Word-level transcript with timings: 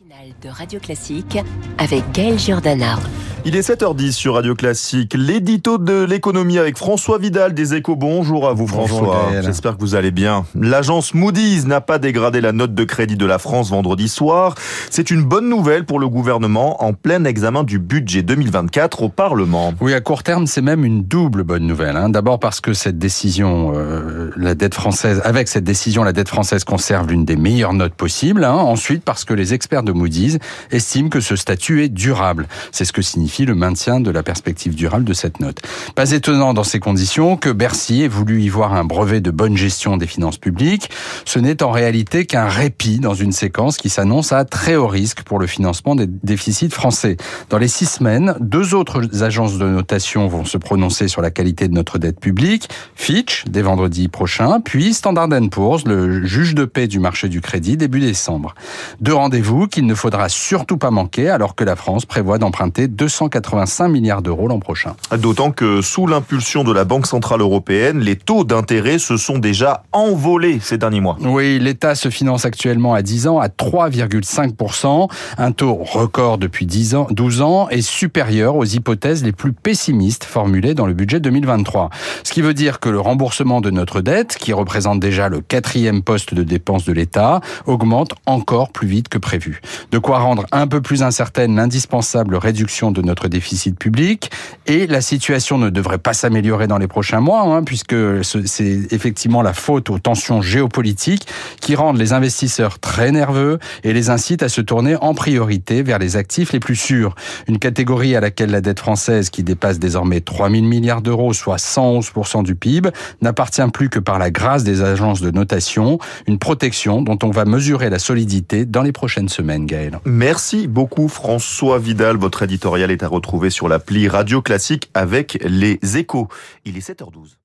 de 0.00 0.48
Radio 0.48 0.78
Classique 0.78 1.38
avec 1.76 2.12
Gaël 2.12 2.38
Giordana. 2.38 2.96
Il 3.44 3.54
est 3.54 3.66
7h10 3.66 4.12
sur 4.12 4.34
Radio 4.34 4.54
Classique. 4.54 5.14
L'édito 5.16 5.78
de 5.78 6.04
l'économie 6.04 6.58
avec 6.58 6.76
François 6.76 7.18
Vidal 7.18 7.54
des 7.54 7.74
Échos. 7.74 7.94
Bonjour 7.94 8.48
à 8.48 8.52
vous 8.52 8.66
François. 8.66 9.30
J'espère 9.42 9.76
que 9.76 9.80
vous 9.80 9.94
allez 9.94 10.10
bien. 10.10 10.44
L'agence 10.54 11.14
Moody's 11.14 11.64
n'a 11.64 11.80
pas 11.80 11.98
dégradé 11.98 12.40
la 12.40 12.52
note 12.52 12.74
de 12.74 12.84
crédit 12.84 13.16
de 13.16 13.24
la 13.24 13.38
France 13.38 13.70
vendredi 13.70 14.08
soir. 14.08 14.56
C'est 14.90 15.10
une 15.10 15.22
bonne 15.22 15.48
nouvelle 15.48 15.86
pour 15.86 16.00
le 16.00 16.08
gouvernement 16.08 16.82
en 16.82 16.92
plein 16.92 17.24
examen 17.24 17.62
du 17.62 17.78
budget 17.78 18.22
2024 18.22 19.04
au 19.04 19.08
Parlement. 19.08 19.72
Oui, 19.80 19.94
à 19.94 20.00
court 20.00 20.24
terme, 20.24 20.46
c'est 20.46 20.62
même 20.62 20.84
une 20.84 21.04
double 21.04 21.44
bonne 21.44 21.66
nouvelle. 21.66 21.96
Hein. 21.96 22.08
D'abord 22.08 22.40
parce 22.40 22.60
que 22.60 22.74
cette 22.74 22.98
décision, 22.98 23.72
euh, 23.74 24.30
la 24.36 24.56
dette 24.56 24.74
française, 24.74 25.22
avec 25.24 25.46
cette 25.46 25.64
décision, 25.64 26.02
la 26.02 26.12
dette 26.12 26.28
française 26.28 26.64
conserve 26.64 27.08
l'une 27.08 27.24
des 27.24 27.36
meilleures 27.36 27.74
notes 27.74 27.94
possibles. 27.94 28.44
Hein. 28.44 28.52
Ensuite, 28.52 29.04
parce 29.04 29.24
que 29.24 29.32
les 29.32 29.54
experts 29.54 29.84
de 29.84 29.92
Moody's 29.92 30.38
estiment 30.72 31.08
que 31.08 31.20
ce 31.20 31.36
statut 31.36 31.84
est 31.84 31.88
durable. 31.88 32.48
C'est 32.72 32.84
ce 32.84 32.92
que 32.92 33.00
signifie 33.00 33.37
le 33.44 33.54
maintien 33.54 34.00
de 34.00 34.10
la 34.10 34.22
perspective 34.22 34.74
durable 34.74 35.04
de 35.04 35.12
cette 35.12 35.40
note. 35.40 35.60
Pas 35.94 36.12
étonnant 36.12 36.54
dans 36.54 36.64
ces 36.64 36.80
conditions 36.80 37.36
que 37.36 37.50
Bercy 37.50 38.02
ait 38.02 38.08
voulu 38.08 38.42
y 38.42 38.48
voir 38.48 38.74
un 38.74 38.84
brevet 38.84 39.20
de 39.20 39.30
bonne 39.30 39.56
gestion 39.56 39.96
des 39.96 40.06
finances 40.06 40.38
publiques. 40.38 40.90
Ce 41.24 41.38
n'est 41.38 41.62
en 41.62 41.70
réalité 41.70 42.26
qu'un 42.26 42.48
répit 42.48 42.98
dans 42.98 43.14
une 43.14 43.32
séquence 43.32 43.76
qui 43.76 43.88
s'annonce 43.88 44.32
à 44.32 44.44
très 44.44 44.76
haut 44.76 44.86
risque 44.86 45.22
pour 45.22 45.38
le 45.38 45.46
financement 45.46 45.94
des 45.94 46.06
déficits 46.06 46.70
français. 46.70 47.16
Dans 47.50 47.58
les 47.58 47.68
six 47.68 47.86
semaines, 47.86 48.34
deux 48.40 48.74
autres 48.74 49.22
agences 49.22 49.58
de 49.58 49.66
notation 49.66 50.26
vont 50.28 50.44
se 50.44 50.58
prononcer 50.58 51.08
sur 51.08 51.22
la 51.22 51.30
qualité 51.30 51.68
de 51.68 51.74
notre 51.74 51.98
dette 51.98 52.20
publique. 52.20 52.68
Fitch, 52.94 53.44
dès 53.48 53.62
vendredi 53.62 54.08
prochain, 54.08 54.60
puis 54.60 54.94
Standard 54.94 55.28
Poor's, 55.50 55.84
le 55.84 56.24
juge 56.24 56.54
de 56.54 56.64
paix 56.64 56.86
du 56.86 56.98
marché 56.98 57.28
du 57.28 57.40
crédit, 57.40 57.76
début 57.76 58.00
décembre. 58.00 58.54
Deux 59.00 59.14
rendez-vous 59.14 59.66
qu'il 59.66 59.86
ne 59.86 59.94
faudra 59.94 60.28
surtout 60.28 60.78
pas 60.78 60.90
manquer 60.90 61.28
alors 61.28 61.54
que 61.54 61.64
la 61.64 61.76
France 61.76 62.06
prévoit 62.06 62.38
d'emprunter 62.38 62.88
285 63.18 63.88
milliards 63.88 64.22
d'euros 64.22 64.46
l'an 64.46 64.60
prochain. 64.60 64.94
D'autant 65.16 65.50
que 65.50 65.82
sous 65.82 66.06
l'impulsion 66.06 66.62
de 66.62 66.72
la 66.72 66.84
Banque 66.84 67.06
Centrale 67.06 67.40
Européenne, 67.40 68.00
les 68.00 68.16
taux 68.16 68.44
d'intérêt 68.44 68.98
se 68.98 69.16
sont 69.16 69.38
déjà 69.38 69.82
envolés 69.92 70.60
ces 70.62 70.78
derniers 70.78 71.00
mois. 71.00 71.16
Oui, 71.20 71.58
l'État 71.58 71.94
se 71.94 72.10
finance 72.10 72.44
actuellement 72.44 72.94
à 72.94 73.02
10 73.02 73.26
ans 73.26 73.40
à 73.40 73.48
3,5%, 73.48 75.10
un 75.38 75.52
taux 75.52 75.74
record 75.74 76.38
depuis 76.38 76.66
10 76.66 76.94
ans, 76.94 77.06
12 77.10 77.42
ans 77.42 77.68
et 77.70 77.82
supérieur 77.82 78.56
aux 78.56 78.64
hypothèses 78.64 79.24
les 79.24 79.32
plus 79.32 79.52
pessimistes 79.52 80.24
formulées 80.24 80.74
dans 80.74 80.86
le 80.86 80.94
budget 80.94 81.20
2023. 81.20 81.90
Ce 82.22 82.32
qui 82.32 82.42
veut 82.42 82.54
dire 82.54 82.78
que 82.78 82.88
le 82.88 83.00
remboursement 83.00 83.60
de 83.60 83.70
notre 83.70 84.00
dette, 84.00 84.36
qui 84.36 84.52
représente 84.52 85.00
déjà 85.00 85.28
le 85.28 85.40
quatrième 85.40 86.02
poste 86.02 86.34
de 86.34 86.42
dépense 86.42 86.84
de 86.84 86.92
l'État, 86.92 87.40
augmente 87.66 88.14
encore 88.26 88.70
plus 88.70 88.86
vite 88.86 89.08
que 89.08 89.18
prévu. 89.18 89.60
De 89.90 89.98
quoi 89.98 90.18
rendre 90.18 90.46
un 90.52 90.66
peu 90.66 90.80
plus 90.80 91.02
incertaine 91.02 91.56
l'indispensable 91.56 92.36
réduction 92.36 92.90
de 92.90 93.07
notre 93.08 93.26
déficit 93.28 93.76
public. 93.76 94.30
Et 94.66 94.86
la 94.86 95.00
situation 95.00 95.58
ne 95.58 95.70
devrait 95.70 95.98
pas 95.98 96.12
s'améliorer 96.12 96.68
dans 96.68 96.78
les 96.78 96.86
prochains 96.86 97.20
mois, 97.20 97.42
hein, 97.42 97.64
puisque 97.64 97.96
c'est 98.22 98.92
effectivement 98.92 99.42
la 99.42 99.52
faute 99.52 99.90
aux 99.90 99.98
tensions 99.98 100.42
géopolitiques 100.42 101.26
qui 101.60 101.74
rendent 101.74 101.98
les 101.98 102.12
investisseurs 102.12 102.78
très 102.78 103.10
nerveux 103.10 103.58
et 103.82 103.92
les 103.92 104.10
incitent 104.10 104.42
à 104.42 104.48
se 104.48 104.60
tourner 104.60 104.96
en 105.00 105.14
priorité 105.14 105.82
vers 105.82 105.98
les 105.98 106.16
actifs 106.16 106.52
les 106.52 106.60
plus 106.60 106.76
sûrs. 106.76 107.14
Une 107.48 107.58
catégorie 107.58 108.14
à 108.14 108.20
laquelle 108.20 108.50
la 108.50 108.60
dette 108.60 108.78
française, 108.78 109.30
qui 109.30 109.42
dépasse 109.42 109.78
désormais 109.78 110.20
3 110.20 110.50
000 110.50 110.62
milliards 110.62 111.02
d'euros, 111.02 111.32
soit 111.32 111.56
111% 111.56 112.44
du 112.44 112.54
PIB, 112.54 112.90
n'appartient 113.22 113.62
plus 113.72 113.88
que 113.88 113.98
par 113.98 114.18
la 114.18 114.30
grâce 114.30 114.64
des 114.64 114.82
agences 114.82 115.20
de 115.20 115.30
notation, 115.30 115.98
une 116.26 116.38
protection 116.38 117.02
dont 117.02 117.18
on 117.22 117.30
va 117.30 117.44
mesurer 117.44 117.90
la 117.90 117.98
solidité 117.98 118.64
dans 118.64 118.82
les 118.82 118.92
prochaines 118.92 119.28
semaines, 119.28 119.66
Gaël. 119.66 119.98
Merci 120.04 120.68
beaucoup 120.68 121.08
François 121.08 121.78
Vidal. 121.78 122.16
Votre 122.16 122.42
éditorial 122.42 122.90
à 123.02 123.08
retrouver 123.08 123.50
sur 123.50 123.68
l'appli 123.68 124.08
Radio 124.08 124.42
Classique 124.42 124.90
avec 124.94 125.38
les 125.44 125.78
échos. 125.96 126.28
Il 126.64 126.76
est 126.76 126.86
7h12. 126.86 127.37